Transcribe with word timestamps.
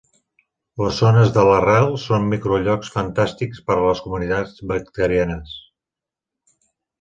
Les 0.83 0.95
zones 1.01 1.33
de 1.35 1.43
l'arrel 1.49 1.89
són 2.03 2.25
microllocs 2.31 2.89
fantàstics 2.95 3.61
per 3.69 3.77
a 3.77 3.85
les 3.89 4.01
comunitats 4.07 4.57
bacterianes. 4.73 5.55